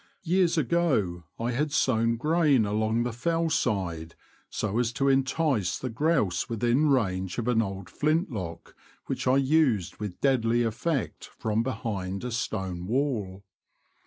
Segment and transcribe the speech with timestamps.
[0.23, 4.15] Years ago I had sown grain along the fell side
[4.49, 8.75] so as to entice the grouse within range of an old flint lock
[9.05, 13.43] which I used with deadly effect from behind a stone wall.